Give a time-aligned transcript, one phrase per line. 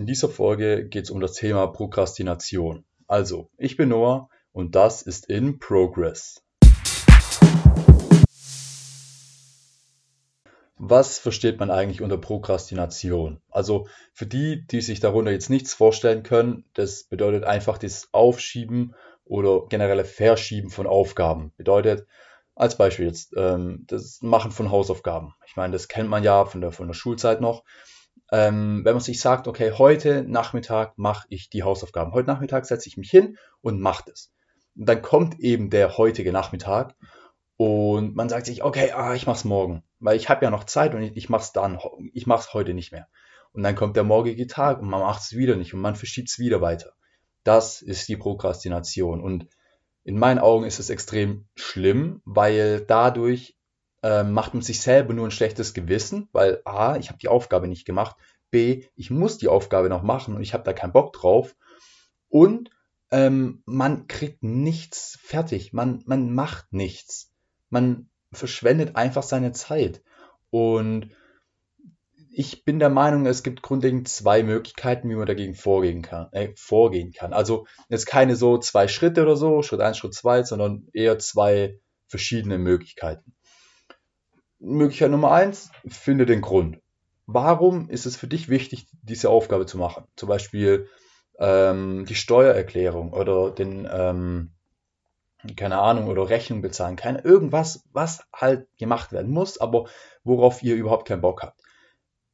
[0.00, 2.86] In dieser Folge geht es um das Thema Prokrastination.
[3.06, 6.42] Also, ich bin Noah und das ist in Progress.
[10.78, 13.42] Was versteht man eigentlich unter Prokrastination?
[13.50, 18.94] Also für die, die sich darunter jetzt nichts vorstellen können, das bedeutet einfach das Aufschieben
[19.26, 21.52] oder generelle Verschieben von Aufgaben.
[21.58, 22.06] Bedeutet,
[22.54, 25.34] als Beispiel jetzt, ähm, das Machen von Hausaufgaben.
[25.46, 27.64] Ich meine, das kennt man ja von der, von der Schulzeit noch.
[28.32, 32.12] Ähm, wenn man sich sagt, okay, heute Nachmittag mache ich die Hausaufgaben.
[32.12, 34.32] Heute Nachmittag setze ich mich hin und mache das.
[34.76, 36.94] Und dann kommt eben der heutige Nachmittag
[37.56, 40.94] und man sagt sich, okay, ah, ich mach's morgen, weil ich habe ja noch Zeit
[40.94, 41.78] und ich, ich mach's dann,
[42.14, 43.08] ich mach's heute nicht mehr.
[43.52, 46.28] Und dann kommt der morgige Tag und man macht es wieder nicht und man verschiebt
[46.28, 46.92] es wieder weiter.
[47.42, 49.48] Das ist die Prokrastination und
[50.04, 53.56] in meinen Augen ist es extrem schlimm, weil dadurch
[54.02, 57.68] äh, macht man sich selber nur ein schlechtes Gewissen, weil a, ich habe die Aufgabe
[57.68, 58.16] nicht gemacht,
[58.50, 61.56] b, ich muss die Aufgabe noch machen und ich habe da keinen Bock drauf
[62.28, 62.70] und
[63.10, 67.30] ähm, man kriegt nichts fertig, man, man macht nichts
[67.70, 70.02] man verschwendet einfach seine Zeit.
[70.50, 71.10] Und
[72.32, 76.28] ich bin der Meinung, es gibt grundlegend zwei Möglichkeiten, wie man dagegen vorgehen kann.
[76.32, 77.32] Äh, vorgehen kann.
[77.32, 81.78] Also jetzt keine so zwei Schritte oder so, Schritt 1, Schritt 2, sondern eher zwei
[82.06, 83.34] verschiedene Möglichkeiten.
[84.60, 86.78] Möglichkeit Nummer 1, finde den Grund.
[87.26, 90.04] Warum ist es für dich wichtig, diese Aufgabe zu machen?
[90.16, 90.88] Zum Beispiel
[91.38, 94.52] ähm, die Steuererklärung oder den, ähm,
[95.56, 99.88] keine Ahnung, oder Rechnung bezahlen, keine, irgendwas, was halt gemacht werden muss, aber
[100.22, 101.60] worauf ihr überhaupt keinen Bock habt.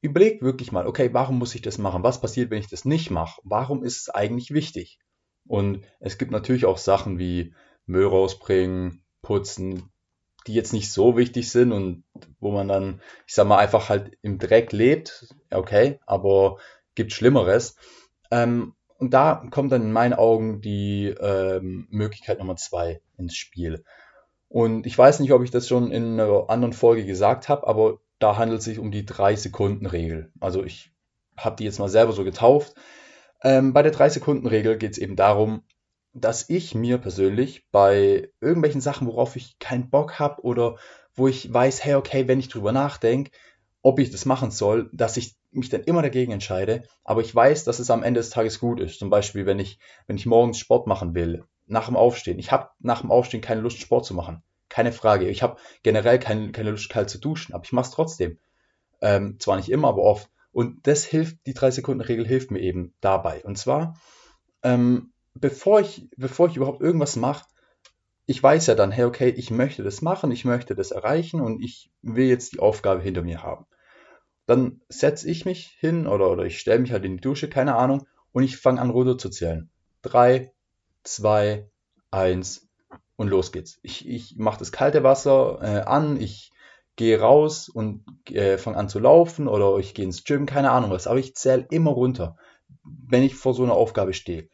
[0.00, 2.02] Überlegt wirklich mal, okay, warum muss ich das machen?
[2.02, 3.40] Was passiert, wenn ich das nicht mache?
[3.44, 4.98] Warum ist es eigentlich wichtig?
[5.46, 7.54] Und es gibt natürlich auch Sachen wie
[7.86, 9.92] Müll rausbringen, putzen,
[10.46, 12.04] die jetzt nicht so wichtig sind und
[12.40, 16.58] wo man dann, ich sag mal, einfach halt im Dreck lebt, okay, aber
[16.94, 17.76] gibt Schlimmeres.
[18.30, 23.84] Ähm, und da kommt dann in meinen Augen die ähm, Möglichkeit Nummer zwei ins Spiel.
[24.48, 27.98] Und ich weiß nicht, ob ich das schon in einer anderen Folge gesagt habe, aber
[28.18, 30.32] da handelt es sich um die 3-Sekunden-Regel.
[30.40, 30.92] Also ich
[31.36, 32.74] habe die jetzt mal selber so getauft.
[33.42, 35.62] Ähm, bei der 3-Sekunden-Regel geht es eben darum,
[36.20, 40.76] dass ich mir persönlich bei irgendwelchen Sachen, worauf ich keinen Bock habe oder
[41.14, 43.30] wo ich weiß, hey, okay, wenn ich drüber nachdenke,
[43.82, 47.64] ob ich das machen soll, dass ich mich dann immer dagegen entscheide, aber ich weiß,
[47.64, 48.98] dass es am Ende des Tages gut ist.
[48.98, 52.38] Zum Beispiel, wenn ich, wenn ich morgens Sport machen will, nach dem Aufstehen.
[52.38, 54.42] Ich habe nach dem Aufstehen keine Lust, Sport zu machen.
[54.68, 55.28] Keine Frage.
[55.28, 58.38] Ich habe generell keine, keine Lust, kalt zu duschen, aber ich mache es trotzdem.
[59.00, 60.30] Ähm, zwar nicht immer, aber oft.
[60.52, 63.44] Und das hilft, die 3-Sekunden-Regel hilft mir eben dabei.
[63.44, 63.98] Und zwar,
[64.62, 67.46] ähm, bevor, ich, bevor ich überhaupt irgendwas mache,
[68.26, 71.62] ich weiß ja dann, hey, okay, ich möchte das machen, ich möchte das erreichen und
[71.62, 73.66] ich will jetzt die Aufgabe hinter mir haben
[74.46, 77.74] dann setze ich mich hin oder, oder ich stelle mich halt in die Dusche, keine
[77.74, 79.70] Ahnung, und ich fange an runter zu zählen.
[80.02, 80.52] Drei,
[81.02, 81.68] zwei,
[82.10, 82.68] eins
[83.16, 83.78] und los geht's.
[83.82, 86.52] Ich, ich mache das kalte Wasser äh, an, ich
[86.94, 90.90] gehe raus und äh, fange an zu laufen oder ich gehe ins Gym, keine Ahnung
[90.90, 92.36] was, aber ich zähle immer runter,
[92.84, 94.48] wenn ich vor so einer Aufgabe stehe.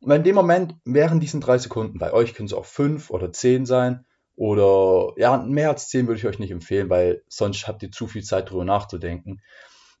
[0.00, 3.32] Und in dem Moment, während diesen drei Sekunden, bei euch können es auch fünf oder
[3.32, 4.06] zehn sein,
[4.40, 8.06] oder ja, mehr als 10 würde ich euch nicht empfehlen, weil sonst habt ihr zu
[8.06, 9.42] viel Zeit darüber nachzudenken.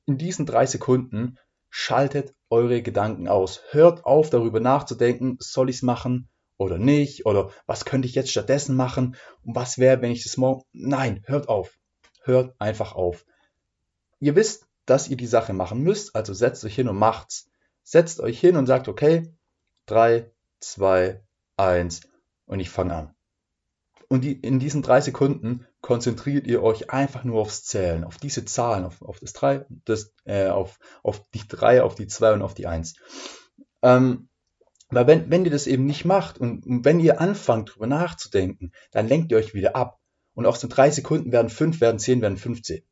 [0.06, 1.36] In diesen drei Sekunden
[1.68, 3.60] schaltet eure Gedanken aus.
[3.70, 7.26] Hört auf, darüber nachzudenken, soll ich es machen oder nicht?
[7.26, 9.14] Oder was könnte ich jetzt stattdessen machen?
[9.44, 10.62] Und was wäre, wenn ich das morgen.
[10.72, 11.78] Nein, hört auf.
[12.22, 13.26] Hört einfach auf.
[14.20, 17.50] Ihr wisst, dass ihr die Sache machen müsst, also setzt euch hin und macht's.
[17.82, 19.34] Setzt euch hin und sagt, okay,
[19.86, 20.30] 3,
[20.60, 21.22] 2,
[21.56, 22.00] 1
[22.46, 23.14] und ich fange an.
[24.08, 28.44] Und die, in diesen drei Sekunden konzentriert ihr euch einfach nur aufs Zählen, auf diese
[28.44, 32.42] Zahlen, auf, auf das 3, das, äh, auf, auf die 3, auf die 2 und
[32.42, 32.96] auf die 1.
[33.82, 34.28] Ähm,
[34.88, 38.72] weil wenn, wenn ihr das eben nicht macht und, und wenn ihr anfangt, drüber nachzudenken,
[38.90, 40.00] dann lenkt ihr euch wieder ab.
[40.34, 42.82] Und aus den drei Sekunden werden 5, werden 10, werden 15.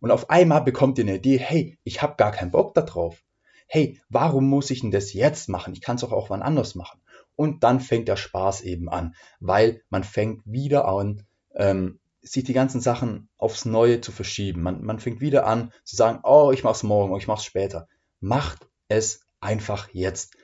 [0.00, 3.22] Und auf einmal bekommt ihr eine Idee, hey, ich habe gar keinen Bock darauf.
[3.66, 5.72] Hey, warum muss ich denn das jetzt machen?
[5.72, 7.00] Ich kann es auch, auch wann anders machen
[7.36, 11.22] und dann fängt der Spaß eben an, weil man fängt wieder an,
[11.54, 14.62] ähm, sich die ganzen Sachen aufs Neue zu verschieben.
[14.62, 17.86] Man, man fängt wieder an zu sagen, oh, ich mach's morgen, oh, ich mach's später.
[18.20, 20.34] Macht es einfach jetzt.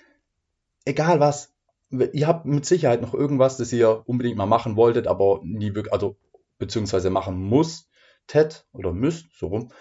[0.84, 1.52] Egal was.
[1.90, 5.92] Ihr habt mit Sicherheit noch irgendwas, das ihr unbedingt mal machen wolltet, aber nie wirklich,
[5.92, 6.16] also
[6.58, 9.72] beziehungsweise machen musstet oder müsst, so rum,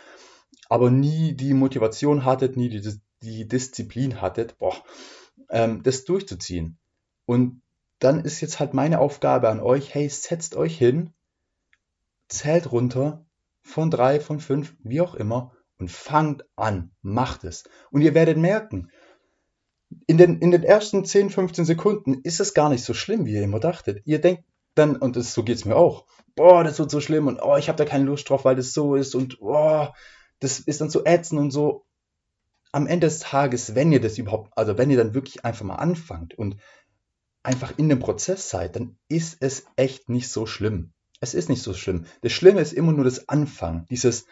[0.67, 2.81] aber nie die Motivation hattet, nie die,
[3.21, 4.75] die Disziplin hattet, boah,
[5.49, 6.77] ähm, das durchzuziehen.
[7.25, 7.61] Und
[7.99, 11.13] dann ist jetzt halt meine Aufgabe an euch, hey, setzt euch hin,
[12.27, 13.25] zählt runter
[13.61, 17.63] von drei, von fünf, wie auch immer, und fangt an, macht es.
[17.91, 18.91] Und ihr werdet merken,
[20.07, 23.33] in den, in den ersten 10, 15 Sekunden ist es gar nicht so schlimm, wie
[23.33, 24.01] ihr immer dachtet.
[24.05, 24.43] Ihr denkt
[24.75, 27.57] dann, und das, so geht es mir auch, boah, das wird so schlimm und oh,
[27.57, 29.87] ich habe da keine Lust drauf, weil das so ist und oh,
[30.39, 31.85] das ist dann so ätzend und so.
[32.71, 35.75] Am Ende des Tages, wenn ihr das überhaupt, also wenn ihr dann wirklich einfach mal
[35.75, 36.57] anfangt und
[37.43, 40.93] einfach in dem Prozess seid, dann ist es echt nicht so schlimm.
[41.19, 42.05] Es ist nicht so schlimm.
[42.21, 43.85] Das Schlimme ist immer nur das Anfangen.
[43.89, 44.25] Dieses,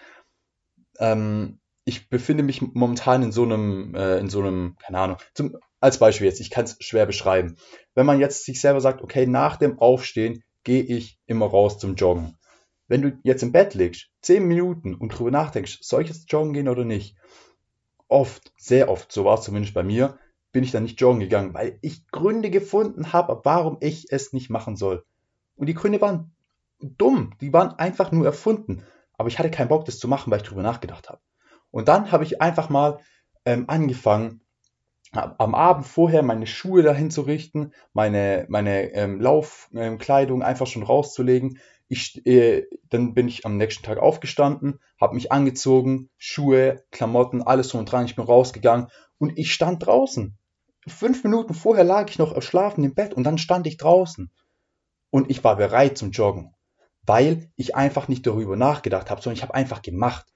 [0.99, 5.57] ähm, ich befinde mich momentan in so einem, äh, in so einem, keine Ahnung, zum,
[5.79, 7.57] als Beispiel jetzt, ich kann es schwer beschreiben.
[7.95, 11.95] Wenn man jetzt sich selber sagt, okay, nach dem Aufstehen gehe ich immer raus zum
[11.95, 12.37] Joggen.
[12.87, 16.53] Wenn du jetzt im Bett liegst, zehn Minuten und drüber nachdenkst, soll ich jetzt joggen
[16.53, 17.15] gehen oder nicht?
[18.09, 20.17] Oft, sehr oft, so war es zumindest bei mir,
[20.51, 24.49] bin ich dann nicht joggen gegangen, weil ich Gründe gefunden habe, warum ich es nicht
[24.49, 25.05] machen soll.
[25.55, 26.33] Und die Gründe waren
[26.81, 28.83] dumm, die waren einfach nur erfunden.
[29.17, 31.21] Aber ich hatte keinen Bock, das zu machen, weil ich drüber nachgedacht habe.
[31.71, 32.99] Und dann habe ich einfach mal
[33.45, 34.41] ähm, angefangen,
[35.11, 40.83] am Abend vorher meine Schuhe dahin zu richten, meine, meine ähm, Laufkleidung ähm, einfach schon
[40.83, 41.59] rauszulegen.
[41.87, 47.69] Ich, äh, dann bin ich am nächsten Tag aufgestanden, habe mich angezogen, Schuhe, Klamotten, alles
[47.69, 48.05] drum und dran.
[48.05, 50.37] Ich bin rausgegangen und ich stand draußen.
[50.87, 54.31] Fünf Minuten vorher lag ich noch schlafen im Bett und dann stand ich draußen.
[55.09, 56.53] Und ich war bereit zum Joggen,
[57.01, 60.27] weil ich einfach nicht darüber nachgedacht habe, sondern ich habe einfach gemacht.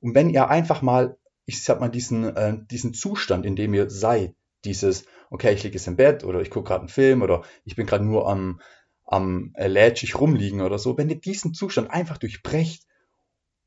[0.00, 3.90] Und wenn ihr einfach mal ich sag mal, diesen, äh, diesen Zustand, in dem ihr
[3.90, 7.42] seid, dieses, okay, ich liege jetzt im Bett oder ich gucke gerade einen Film oder
[7.64, 8.60] ich bin gerade nur am,
[9.04, 12.86] am äh, lätschig rumliegen oder so, wenn ihr diesen Zustand einfach durchbrecht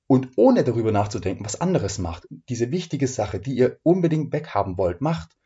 [0.08, 5.02] und ohne darüber nachzudenken, was anderes macht, diese wichtige Sache, die ihr unbedingt weghaben wollt,
[5.02, 5.38] macht,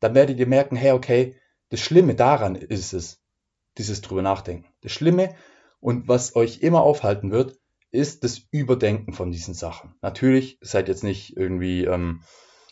[0.00, 1.36] dann werdet ihr merken, hey, okay,
[1.70, 3.20] das Schlimme daran ist es,
[3.78, 4.66] dieses drüber nachdenken.
[4.82, 5.34] Das Schlimme
[5.80, 7.58] und was euch immer aufhalten wird,
[7.96, 9.94] ist das Überdenken von diesen Sachen.
[10.02, 12.22] Natürlich seid jetzt nicht irgendwie ähm,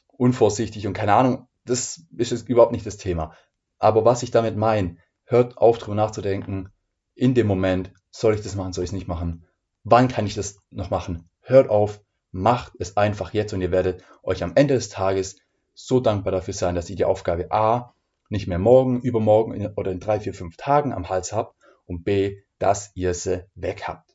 [0.07, 3.35] unvorsichtig und keine Ahnung, das ist jetzt überhaupt nicht das Thema.
[3.79, 6.71] Aber was ich damit meine, hört auf drüber nachzudenken,
[7.15, 9.47] in dem Moment, soll ich das machen, soll ich es nicht machen?
[9.83, 11.29] Wann kann ich das noch machen?
[11.41, 12.01] Hört auf,
[12.31, 15.39] macht es einfach jetzt und ihr werdet euch am Ende des Tages
[15.73, 17.95] so dankbar dafür sein, dass ihr die Aufgabe A
[18.29, 21.55] nicht mehr morgen, übermorgen oder in drei, vier, fünf Tagen am Hals habt
[21.87, 24.14] und B, dass ihr sie weg habt.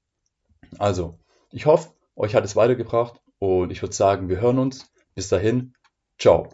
[0.77, 1.17] Also,
[1.51, 4.91] ich hoffe, euch hat es weitergebracht und ich würde sagen, wir hören uns.
[5.15, 5.73] Bis dahin,
[6.17, 6.49] ciao.